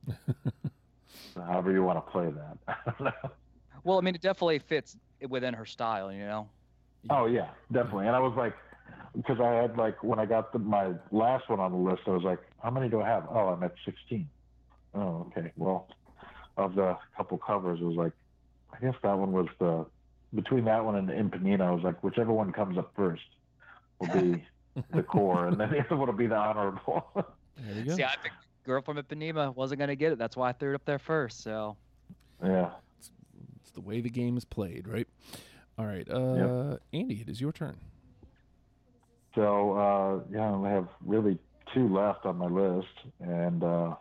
[1.37, 2.59] However you want to play that.
[2.69, 3.31] I don't know.
[3.83, 4.97] Well, I mean, it definitely fits
[5.29, 6.49] within her style, you know.
[7.09, 8.07] Oh yeah, definitely.
[8.07, 8.55] And I was like,
[9.17, 12.11] because I had like when I got the, my last one on the list, I
[12.11, 13.27] was like, how many do I have?
[13.31, 14.29] Oh, I'm at 16.
[14.95, 15.53] Oh, okay.
[15.57, 15.89] Well,
[16.57, 18.13] of the couple covers, it was like,
[18.73, 19.87] I guess that one was the
[20.35, 21.63] between that one and the Ipanema.
[21.63, 23.23] I was like, whichever one comes up first
[23.99, 24.45] will be
[24.95, 27.05] the core, and then the other one will be the honorable.
[27.15, 27.97] There we go.
[27.97, 29.55] See, I picked Girl from Ipanema.
[29.55, 30.19] Wasn't gonna get it.
[30.19, 31.43] That's why I threw it up there first.
[31.43, 31.77] So
[32.45, 32.71] yeah.
[33.71, 35.07] It's the way the game is played, right?
[35.79, 36.09] All right.
[36.11, 37.77] Uh, Andy, it is your turn.
[39.41, 41.39] So uh, yeah, I have really
[41.73, 42.89] two left on my list,
[43.21, 43.95] and uh,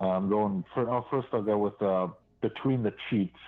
[0.00, 0.64] I'm going.
[0.74, 2.08] For, oh, first I'll go with uh,
[2.40, 3.38] "Between the Cheats,"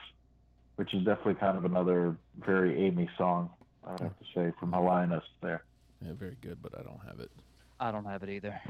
[0.76, 3.50] which is definitely kind of another very Amy song.
[3.84, 5.64] I have to say from Helenas there.
[6.00, 7.32] Yeah, very good, but I don't have it.
[7.80, 8.60] I don't have it either.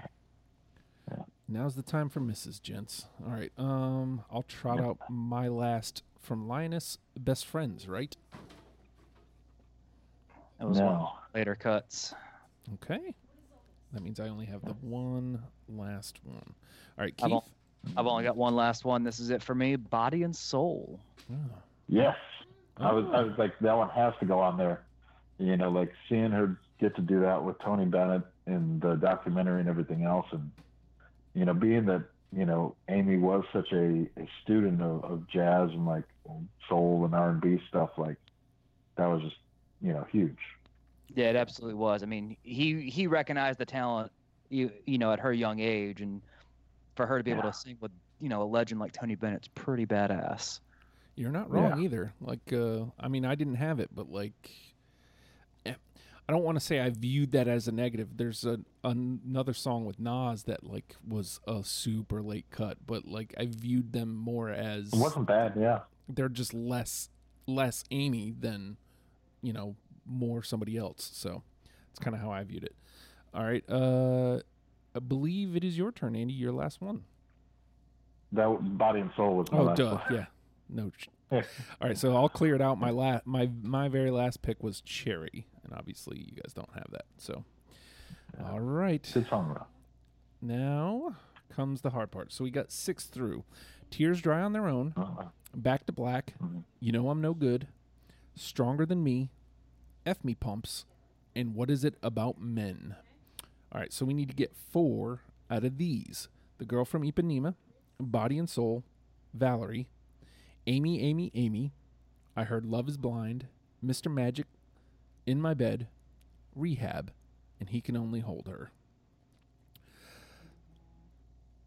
[1.47, 2.63] Now's the time for Mrs.
[2.63, 3.05] Gents.
[3.23, 3.53] All right.
[3.59, 6.97] Um, I'll trot out my last from Lioness.
[7.15, 8.17] Best friends, right?
[10.63, 11.13] It was one of No.
[11.33, 12.15] the later cuts.
[12.75, 13.15] Okay.
[13.93, 16.37] That means I only have the one last one.
[16.99, 17.43] All right, I've Keith.
[17.97, 19.03] I've only got one last one.
[19.03, 19.75] This is it for me.
[19.77, 21.01] Body and Soul.
[21.31, 21.37] Oh.
[21.89, 22.17] Yes,
[22.77, 23.05] I was.
[23.13, 23.27] I Oh.
[23.27, 24.83] was like, that one has to go on there.
[25.39, 29.61] You know, like seeing her get to do that with Tony Bennett in the documentary
[29.61, 30.49] and everything else, and
[31.35, 35.71] you know, being that you know Amy was such a, a student of, of jazz
[35.71, 36.05] and like
[36.69, 38.17] soul and R and B stuff, like
[38.97, 39.37] that was just
[39.83, 40.39] you know huge.
[41.15, 42.03] Yeah, it absolutely was.
[42.03, 44.11] I mean, he he recognized the talent,
[44.49, 46.23] you you know, at her young age, and
[46.97, 47.91] for her to be able to sing with
[48.21, 50.61] you know a legend like Tony Bennett's pretty badass.
[51.15, 51.85] You're not wrong Yeah.
[51.85, 52.15] either.
[52.23, 54.51] Like, uh, I mean, I didn't have it, but like,
[55.67, 55.75] eh,
[56.27, 58.17] I don't want to say I viewed that as a negative.
[58.17, 63.35] There's a another song with Nas that like was a super late cut, but like
[63.39, 65.81] I viewed them more as It wasn't bad, yeah.
[66.09, 67.11] they're just less
[67.47, 68.77] less Amy than
[69.43, 69.77] you know
[70.07, 71.11] more somebody else.
[71.15, 71.43] So
[71.91, 72.75] it's kind of how I viewed it.
[73.35, 74.41] All right, uh,
[74.95, 76.35] I believe it is your turn, Andy.
[76.35, 77.05] Your last one.
[78.33, 79.97] That Body and Soul was my Oh, last duh.
[79.97, 80.03] one.
[80.15, 80.25] Yeah.
[80.69, 80.91] No.
[80.97, 81.43] ch- All
[81.89, 82.79] right, so I'll clear it out.
[82.79, 86.87] My last, my my very last pick was Cherry, and obviously you guys don't have
[86.91, 87.05] that.
[87.19, 87.45] So,
[88.43, 89.59] all right, Good song
[90.41, 91.15] now
[91.55, 92.33] comes the hard part.
[92.33, 93.45] So we got six through.
[93.91, 94.95] Tears dry on their own.
[94.97, 95.25] Uh,
[95.55, 96.35] Back to black.
[96.43, 96.65] Mhm.
[96.81, 97.69] You know I'm no good.
[98.35, 99.31] Stronger than me.
[100.05, 100.85] F me pumps.
[101.35, 102.97] And what is it about men?
[103.71, 107.55] All right, so we need to get four out of these: the girl from Ipanema,
[107.99, 108.85] Body and Soul,
[109.33, 109.89] Valerie,
[110.67, 111.73] Amy, Amy, Amy.
[112.37, 113.47] I heard Love is Blind,
[113.85, 114.13] Mr.
[114.13, 114.47] Magic,
[115.27, 115.89] In My Bed,
[116.55, 117.13] Rehab,
[117.61, 118.73] and He Can Only Hold Her.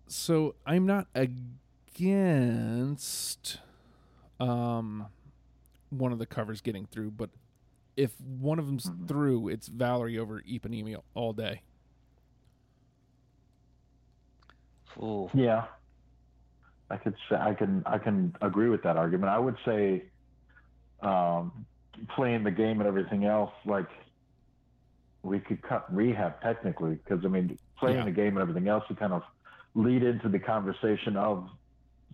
[0.08, 1.08] So I'm not
[1.96, 3.60] against
[4.40, 5.08] um
[5.90, 7.30] one of the covers getting through, but
[7.96, 9.08] if one of them's Mhm.
[9.08, 11.62] through, it's Valerie over Ipanema all day.
[15.02, 15.30] Ooh.
[15.34, 15.66] Yeah,
[16.90, 19.30] I could say I can I can agree with that argument.
[19.30, 20.06] I would say,
[21.02, 21.66] um,
[22.16, 23.90] playing the game and everything else, like
[25.24, 28.06] we could cut rehab technically because I mean playing Yeah.
[28.06, 29.24] the game and everything else would kind of
[29.74, 31.50] lead into the conversation of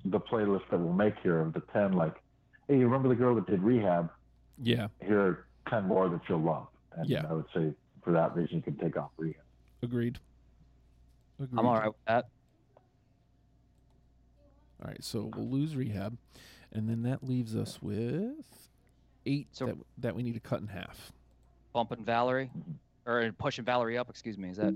[0.05, 1.93] the playlist that we'll make here of the ten.
[1.93, 2.15] Like,
[2.71, 4.09] hey, you remember the girl that did rehab?
[4.63, 6.67] Yeah, Here are ten more that you'll love.
[6.95, 7.25] And Yeah.
[7.29, 9.41] I would say for that reason you can take off rehab.
[9.83, 10.19] agreed.
[11.39, 11.59] Agreed.
[11.59, 12.27] I'm all right with that.
[14.81, 16.17] All right, so we'll lose rehab,
[16.71, 18.69] and then that leaves us with
[19.25, 21.11] eight So- that that we need to cut in half.
[21.73, 22.75] Bumping Valerie, Mhm.
[23.05, 24.09] or pushing Valerie up.
[24.09, 24.49] Excuse me.
[24.49, 24.75] Is that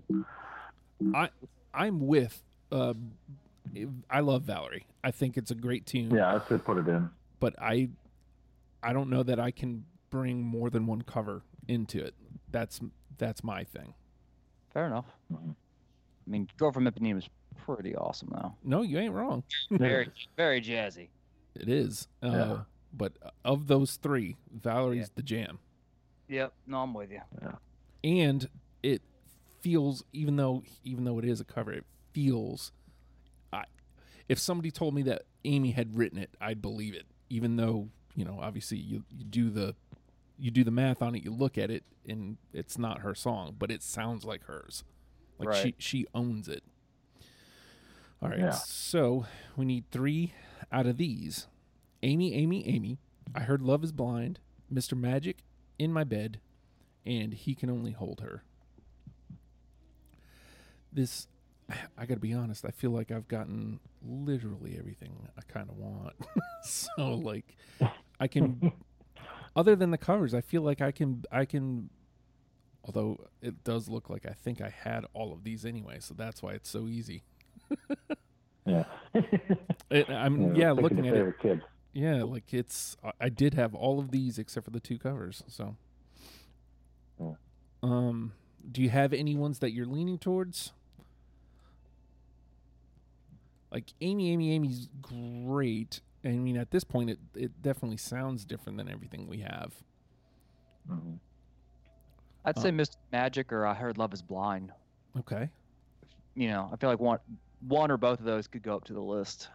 [1.13, 1.29] I
[1.73, 2.43] I'm with.
[2.71, 2.93] Uh,
[4.10, 4.86] I love Valerie.
[5.03, 6.12] I think it's a great tune.
[6.12, 7.10] Yeah, I'd say put it in.
[7.39, 7.89] But I
[8.84, 12.13] I don't know that I can bring more than one cover into it.
[12.52, 12.80] That's
[13.17, 13.93] that's my thing.
[14.74, 15.06] fair enough?
[15.34, 15.38] I
[16.28, 17.30] mean, Girl from Ipanema is
[17.65, 18.54] pretty awesome though.
[18.63, 19.43] No, you ain't wrong.
[19.71, 21.08] Very, very jazzy.
[21.56, 22.08] It is.
[22.24, 22.58] Uh, Yeah.
[22.98, 25.13] But of those three, Valerie's Yeah.
[25.15, 25.60] the jam,
[26.30, 26.54] Yep.
[26.67, 27.21] No, I'm with you.
[28.04, 28.48] and
[28.84, 29.02] it
[29.62, 32.71] feels even though even though it is a cover, it feels.
[33.52, 33.63] I,
[34.30, 37.06] if somebody told me that Amy had written it, I'd believe it.
[37.29, 39.75] Even though you know, obviously you, you do the
[40.38, 43.55] you do the math on it, you look at it, and it's not her song,
[43.57, 44.83] but it sounds like hers.
[45.38, 46.63] Like she she owns it.
[48.21, 48.51] All right, Yeah.
[48.51, 49.25] so
[49.57, 50.33] we need three
[50.71, 51.47] out of these.
[52.03, 52.99] Amy, Amy, Amy.
[53.33, 54.39] I heard Love is Blind,
[54.73, 54.97] Mr.
[54.97, 55.38] Magic,
[55.77, 56.39] In My Bed,
[57.05, 58.43] and He Can Only Hold Her.
[60.91, 61.27] This,
[61.97, 66.13] I gotta be honest, I feel like I've gotten literally everything I kind of want.
[66.63, 67.56] so, like,
[68.19, 68.71] I can,
[69.56, 71.89] other than the covers, I feel like I can, I can,
[72.84, 76.41] although it does look like I think I had all of these anyway, so that's
[76.43, 77.23] why it's so easy.
[78.65, 78.84] Yeah.
[79.91, 81.62] It, I'm, yeah, pick looking at it, kid.
[81.93, 85.43] Yeah, like it's I- I did have all of these except for the two covers.
[85.47, 85.78] So,
[87.21, 87.36] Yeah.
[87.84, 88.34] um,
[88.69, 90.73] do you have any ones that you're leaning towards?
[93.71, 96.01] Like Amy, Amy, Amy's great.
[96.23, 99.73] I mean, at this point, it it definitely sounds different than everything we have.
[100.89, 101.19] Mhm.
[102.45, 102.95] I'd Uh, say Mr.
[103.12, 104.71] Magic or I Heard Love Is Blind.
[105.17, 105.49] Okay,
[106.36, 107.19] You know, I feel like one,
[107.62, 109.49] one or both of those could go up to the list.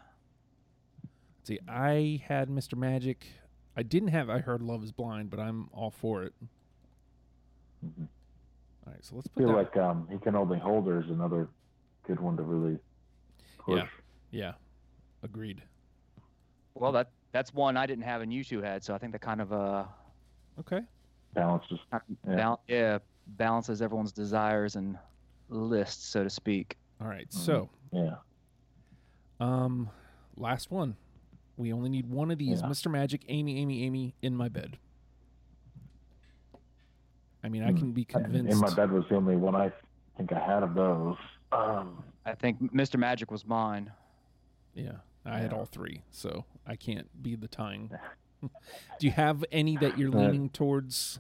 [1.44, 2.76] see, I had Mr.
[2.76, 3.26] Magic.
[3.76, 6.34] I didn't have I heard Love Is Blind, but I'm all for it.
[7.84, 8.08] Mhm.
[8.86, 9.54] All right, so let's I feel that.
[9.54, 11.48] like um, he can only hold her is another
[12.04, 12.78] good one to really
[13.58, 13.78] push.
[13.82, 13.88] yeah,
[15.22, 15.62] agreed.
[16.74, 19.20] Well, that that's one I didn't have and you two had, so I think that
[19.20, 19.84] kind of uh
[20.58, 20.80] Okay,
[21.34, 21.78] Balances.
[21.92, 21.98] Yeah.
[22.36, 22.98] bal- yeah
[23.38, 24.98] balances everyone's desires and
[25.48, 26.76] lists, so to speak.
[27.00, 27.28] all right.
[27.28, 27.34] Mhm.
[27.34, 28.16] So Yeah.
[29.40, 29.88] Um,
[30.36, 30.96] last one.
[31.56, 32.60] We only need one of these.
[32.60, 32.68] Yeah.
[32.68, 32.90] Mr.
[32.90, 34.78] Magic, Amy, Amy, Amy, in my bed.
[37.42, 37.78] I mean, I Hmm.
[37.78, 38.52] can be convinced.
[38.52, 39.72] In my bed was the only one I
[40.16, 41.16] think I had of those.
[41.52, 42.98] Um, I think Mr.
[42.98, 43.90] Magic was mine.
[44.84, 44.92] Yeah,
[45.24, 47.90] I had all three, so I can't be the tying.
[48.42, 51.18] Do you have any that you're Uh, leaning towards?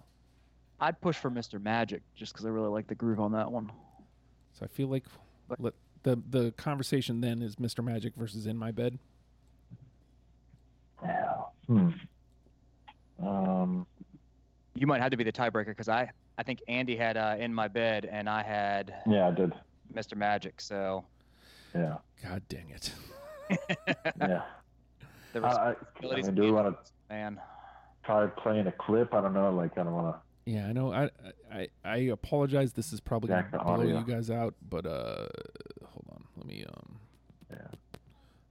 [0.80, 1.62] I'd push for Mr.
[1.62, 3.70] Magic just because I really like the groove on that one.
[4.54, 5.04] So I feel like
[5.48, 7.84] But- let, the the conversation then is Mr.
[7.84, 8.98] Magic versus in my bed.
[11.02, 11.42] yeah.
[11.66, 11.90] Hmm.
[13.22, 13.86] Um,
[14.74, 17.52] You might have to be the tiebreaker because I I think Andy had uh, in
[17.52, 19.52] my bed and I had yeah, I did.
[19.92, 20.16] Mr.
[20.16, 20.60] Magic.
[20.60, 21.04] So
[21.74, 21.98] Yeah.
[22.22, 22.94] God dang it!
[24.20, 24.42] Yeah.
[25.32, 25.74] the I, I,
[26.12, 27.40] I mean, do we want to man.
[28.04, 29.14] try playing a clip?
[29.14, 29.50] I don't know.
[29.52, 30.20] Like, I don't want to.
[30.50, 30.92] Yeah, I know.
[30.92, 31.10] I
[31.52, 32.72] I I apologize.
[32.72, 33.98] This is probably gonna the blow audio.
[33.98, 35.26] you guys out, but uh,
[35.84, 36.24] hold on.
[36.36, 36.98] Let me um
[37.50, 37.68] Yeah.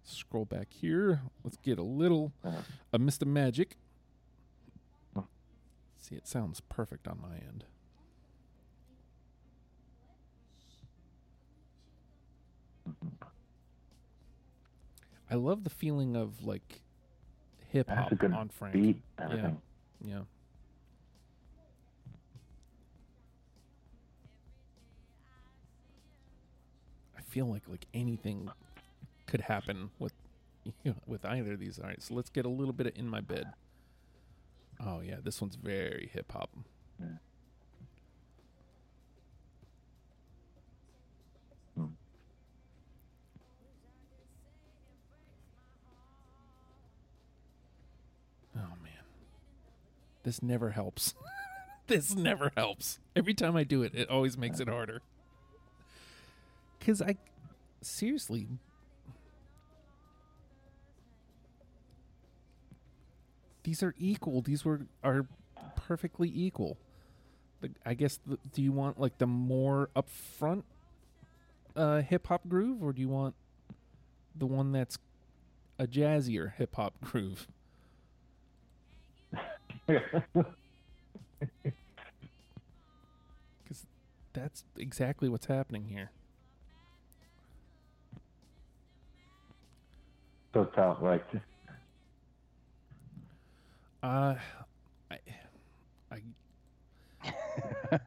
[0.04, 1.22] scroll back here.
[1.44, 2.62] Let's get a little Yeah.
[2.94, 3.26] of Mr.
[3.26, 3.76] Magic.
[5.14, 5.22] Hmm.
[5.98, 7.66] See, it sounds perfect on my end.
[15.32, 16.82] I love the feeling of like
[17.70, 18.74] hip hop on Frank.
[18.74, 19.02] beat.
[19.20, 19.62] Everything.
[20.04, 20.22] Yeah.
[27.18, 28.50] I feel like like anything
[29.28, 30.14] could happen with
[31.06, 31.80] with either of these.
[31.80, 33.54] All right, so let's get a little bit of in my bed.
[34.80, 36.50] Oh yeah, this one's very hip hop.
[37.00, 37.08] Yeah.
[50.30, 51.16] This never helps.
[51.88, 53.00] this never helps.
[53.16, 55.02] Every time I do it, it always makes it harder.
[56.80, 57.16] Cuz I
[57.82, 58.48] seriously
[63.64, 64.44] These are equal.
[64.44, 65.26] These were are
[65.76, 66.78] perfectly equal.
[67.84, 70.66] I guess the, do you want like the more upfront
[71.76, 73.34] uh, hip hop groove, or do you want
[74.36, 75.00] the one that's
[75.80, 77.48] a jazzier hip hop groove?
[83.64, 83.86] Because
[84.34, 86.12] that's exactly what's happening here.
[90.54, 91.26] So tough, like
[94.02, 94.36] Uh,
[95.12, 95.20] I,
[96.12, 96.22] I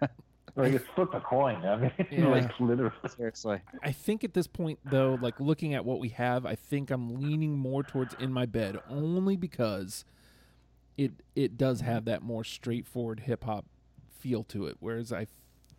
[0.57, 1.57] like it's flip a coin.
[1.65, 2.29] I mean, Yeah.
[2.29, 2.95] like literally.
[3.07, 3.61] Seriously.
[3.83, 7.21] I think at this point, though, like looking at what we have, I think I'm
[7.21, 10.05] leaning more towards in my bed only because
[10.97, 11.91] it it does mm-hmm.
[11.91, 13.67] have that more straightforward hip hop
[14.19, 14.77] feel to it.
[14.81, 15.27] Whereas I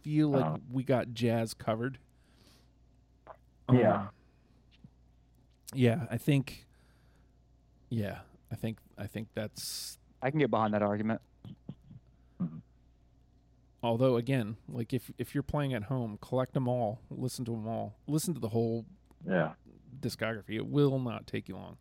[0.01, 0.59] feel like Oh.
[0.71, 1.97] we got jazz covered.
[3.71, 3.95] Yeah.
[3.95, 4.09] Um,
[5.73, 6.65] yeah, I think.
[7.89, 8.19] Yeah,
[8.51, 9.97] I think I think that's.
[10.21, 11.21] I can get behind that argument.
[12.41, 12.57] Mm-hmm.
[13.81, 17.67] Although again, like if if you're playing at home, collect them all, listen to them
[17.67, 18.85] all, listen to the whole
[19.27, 19.53] Yeah.
[20.03, 20.55] Discography.
[20.55, 21.77] It will not take you long.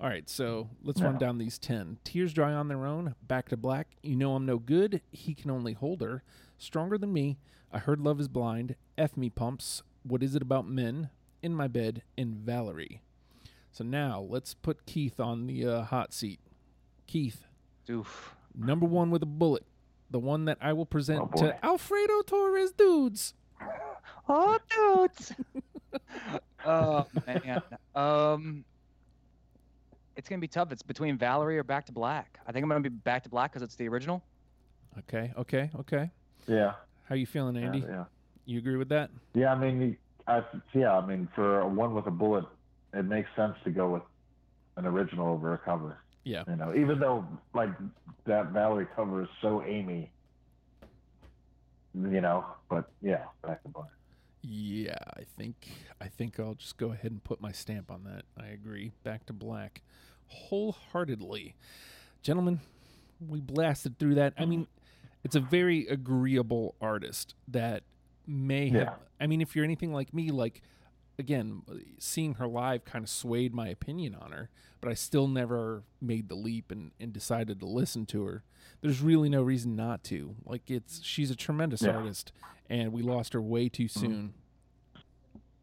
[0.00, 1.98] All right, so let's run down these 10.
[2.04, 5.50] Tears Dry on Their Own, Back to Black, You Know I'm No Good, He Can
[5.50, 6.22] Only Hold Her,
[6.56, 7.38] Stronger Than Me,
[7.72, 11.10] I Heard Love Is Blind, F Me Pumps, What Is It About Men,
[11.42, 13.02] In My Bed, and Valerie.
[13.70, 16.40] So now let's put Keith on the uh, hot seat.
[17.06, 17.44] Keith,
[17.90, 18.34] Oof.
[18.56, 19.64] number one with a bullet,
[20.10, 23.34] the one that I will present Oh, to Alfredo Torres dudes.
[24.26, 25.32] Oh, dudes.
[26.64, 27.62] oh man.
[27.94, 28.64] Um,
[30.16, 30.72] it's gonna be tough.
[30.72, 32.38] It's between Valerie or Back to Black.
[32.46, 34.22] I think I'm gonna be Back to Black because it's the original.
[34.98, 36.10] Okay, okay, okay.
[36.46, 36.74] Yeah.
[37.08, 37.80] How you feeling, Andy?
[37.80, 37.86] Yeah.
[37.88, 38.04] Yeah.
[38.46, 39.10] You agree with that?
[39.34, 39.96] Yeah, I mean,
[40.26, 42.44] I, yeah, I mean, for a one with a bullet,
[42.92, 44.02] it makes sense to go with
[44.76, 45.98] an original over a cover.
[46.24, 46.44] Yeah.
[46.48, 47.70] You know, even though like
[48.26, 50.10] that Valerie cover is so Amy,
[51.94, 53.88] you know, but yeah, back to black.
[54.46, 55.70] Yeah, I think
[56.02, 58.24] I think I'll just go ahead and put my stamp on that.
[58.38, 58.92] I agree.
[59.02, 59.80] Back to black,
[60.26, 61.56] wholeheartedly,
[62.22, 62.60] gentlemen.
[63.26, 64.34] We blasted through that.
[64.36, 64.66] I mean,
[65.22, 67.84] it's a very agreeable artist that
[68.26, 68.82] may have.
[68.82, 68.94] Yeah.
[69.18, 70.60] I mean, if you're anything like me, like
[71.18, 71.62] again,
[71.98, 74.50] seeing her live kind of swayed my opinion on her,
[74.80, 78.42] but I still never made the leap and, and decided to listen to her.
[78.80, 80.34] There's really no reason not to.
[80.44, 81.96] Like it's she's a tremendous Yeah.
[81.96, 82.32] artist,
[82.68, 84.34] and we lost her way too soon.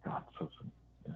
[0.04, 0.50] God, so,
[1.08, 1.14] so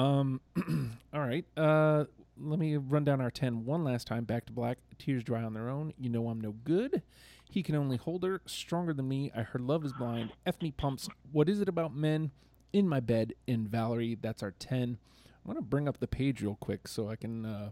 [0.00, 0.40] Um,
[1.12, 1.44] all right.
[1.56, 2.04] Uh,
[2.38, 4.24] let me run down our 10 one last time.
[4.24, 4.78] Back to black.
[4.98, 5.92] Tears dry on their own.
[5.98, 7.02] You know I'm no good.
[7.50, 8.40] He can only hold her.
[8.46, 9.30] Stronger than me.
[9.36, 10.32] I heard love is blind.
[10.46, 11.08] F me pumps.
[11.32, 12.30] What is it about men?
[12.72, 13.34] In my bed.
[13.46, 14.16] In Valerie.
[14.20, 14.98] That's our 10.
[15.26, 17.70] I'm going to bring up the page real quick so I can uh,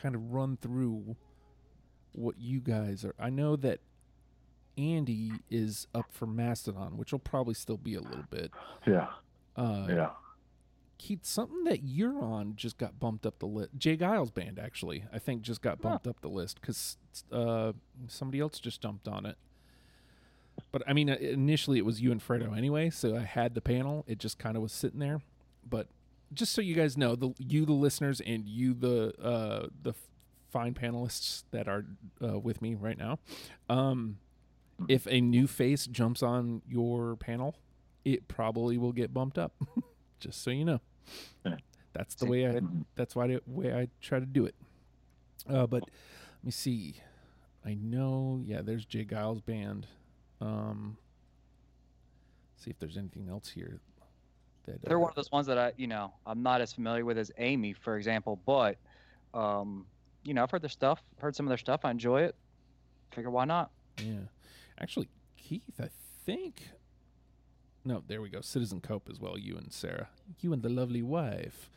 [0.00, 1.16] kind of run through
[2.12, 3.14] what you guys are.
[3.18, 3.80] I know that
[4.76, 8.52] Andy is up for Mastodon, which will probably still be a little bit.
[8.86, 9.08] yeah,
[9.56, 10.10] Uh, yeah.
[10.98, 13.70] Keith, something that you're on just got bumped up the list.
[13.78, 13.96] J.
[13.96, 16.96] Geils band actually, I think, just got bumped up the list because
[17.30, 17.72] uh,
[18.08, 19.36] somebody else just jumped on it.
[20.70, 23.60] But I mean, uh, initially it was you and Fredo anyway, so I had the
[23.60, 24.04] panel.
[24.06, 25.20] It just kind of was sitting there.
[25.68, 25.88] But
[26.32, 29.94] just so you guys know, the you, the listeners, and you, the uh, the
[30.50, 31.84] fine panelists that are
[32.22, 33.18] uh, with me right now,
[33.68, 34.18] um,
[34.88, 37.56] if a new face jumps on your panel,
[38.04, 39.54] it probably will get bumped up.
[40.20, 40.80] just so you know.
[41.92, 42.60] That's the way I.
[42.94, 44.54] That's why the way I try to do it.
[45.48, 46.96] Uh, but let me see.
[47.64, 48.40] I know.
[48.44, 49.04] Yeah, there's J.
[49.04, 49.86] Geils band.
[50.40, 50.96] Um,
[52.56, 53.80] see if there's anything else here.
[54.66, 57.04] That They're uh, one of those ones that I, you know, I'm not as familiar
[57.04, 58.40] with as Amy, for example.
[58.44, 58.76] But,
[59.34, 59.86] um,
[60.24, 61.02] you know, I've heard their stuff.
[61.18, 61.84] Heard some of their stuff.
[61.84, 62.34] I enjoy it.
[63.12, 63.70] Figure why not?
[63.98, 64.26] Yeah,
[64.80, 65.88] actually, Keith, I
[66.24, 66.68] think.
[67.84, 68.40] No, there we go.
[68.42, 69.38] Citizen Cope as well.
[69.38, 70.08] You and Sarah.
[70.40, 71.70] You and the lovely wife.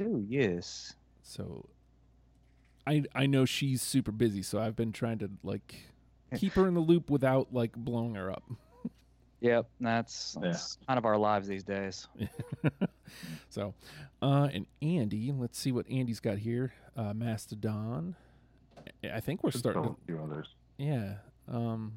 [0.00, 0.94] Oh yes.
[1.22, 1.68] So
[2.86, 5.74] I I know she's super busy, so I've been trying to like
[6.36, 8.44] keep her in the loop without like blowing her up.
[9.40, 9.68] Yep.
[9.80, 10.48] That's, Yeah.
[10.48, 12.08] that's kind of our lives these days.
[13.48, 13.74] so,
[14.20, 16.72] uh, and Andy, let's see what Andy's got here.
[16.96, 18.16] Uh, Mastodon.
[19.04, 19.82] I- I think we're Should starting.
[19.84, 20.48] To, a few others.
[20.76, 21.14] yeah.
[21.46, 21.94] Um,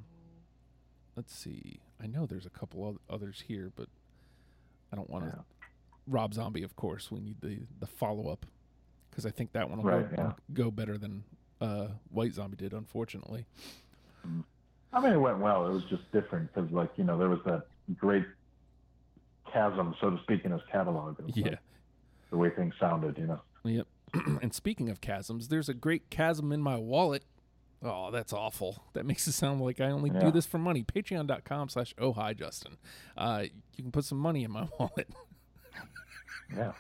[1.15, 1.79] let's see.
[2.01, 3.87] I know there's a couple oth- others here, but
[4.93, 5.31] I don't want to.
[5.37, 5.67] Yeah.
[6.07, 7.11] Rob Zombie, of course.
[7.11, 8.45] We need the the follow up
[9.09, 10.31] because I think that one will Right, go, yeah.
[10.53, 11.23] go better than
[11.59, 13.45] uh, White Zombie did, unfortunately.
[14.93, 15.67] I mean, it went well.
[15.67, 17.63] It was just different because, like, you know, there was that
[17.97, 18.25] great
[19.51, 21.17] chasm, so to speak, in his catalog.
[21.19, 21.49] Was, Yeah.
[21.51, 21.59] like,
[22.29, 23.41] the way things sounded, you know.
[23.63, 23.87] Yep.
[24.41, 27.23] and speaking of chasms, there's a great chasm in my wallet.
[27.83, 28.83] Oh, that's awful.
[28.93, 30.83] That makes it sound like I only do this for money.
[30.83, 32.77] Patreon.com slash oh hi Justin.
[33.17, 33.45] Uh,
[33.75, 35.09] you can put some money in my wallet.
[36.55, 36.73] Yeah.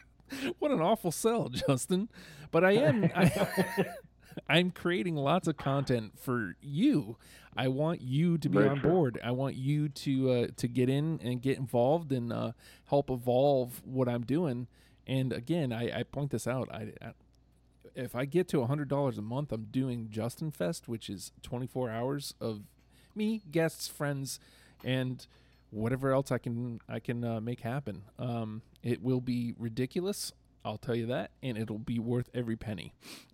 [0.59, 2.09] what an awful sell, Justin.
[2.51, 3.25] But I am I,
[4.49, 7.17] I'm creating lots of content for you.
[7.55, 8.89] I want you to be Very on true.
[8.89, 9.19] board.
[9.23, 12.51] I want you to uh, to get in and get involved and uh,
[12.85, 14.67] help evolve what I'm doing.
[15.05, 16.69] And again, I, I point this out.
[16.71, 17.11] I, I
[17.95, 21.89] if I get to hundred dollars a month, I'm doing Justin Fest, which is 24
[21.89, 22.61] hours of
[23.15, 24.39] me, guests, friends,
[24.83, 25.27] and
[25.71, 28.03] whatever else I can I can uh, make happen.
[28.17, 30.31] Um, it will be ridiculous,
[30.63, 32.93] I'll tell you that, and it'll be worth every penny.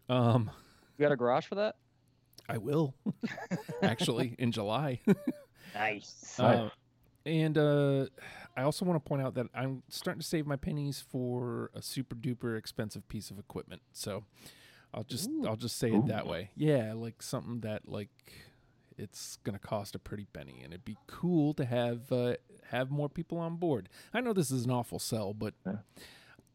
[0.09, 0.49] Um,
[0.97, 1.75] You got a garage for that?
[2.49, 2.93] I will
[3.81, 5.01] actually in July.
[5.75, 6.35] Nice.
[6.39, 6.39] Nice.
[6.39, 6.69] Uh,
[7.25, 8.05] and uh,
[8.55, 11.81] I also want to point out that I'm starting to save my pennies for a
[11.81, 13.81] super duper expensive piece of equipment.
[13.91, 14.23] So
[14.93, 15.45] I'll just Ooh.
[15.45, 16.51] I'll just say it that way.
[16.55, 18.09] Yeah, like something that like
[18.97, 22.35] it's gonna cost a pretty penny, and it'd be cool to have uh,
[22.71, 23.89] have more people on board.
[24.13, 25.79] I know this is an awful sell, but Yeah.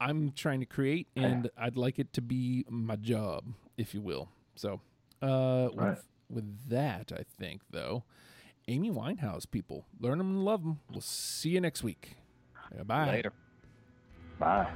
[0.00, 3.44] I'm trying to create, and I'd like it to be my job,
[3.76, 4.28] if you will.
[4.54, 4.80] So
[5.20, 5.98] uh, with, Right.
[6.30, 8.04] with that, I think though.
[8.68, 9.86] Amy Winehouse, people.
[9.98, 10.78] Learn them and love them.
[10.90, 12.16] We'll see you next week.
[12.86, 13.06] Bye.
[13.06, 13.32] Later.
[14.38, 14.68] Bye.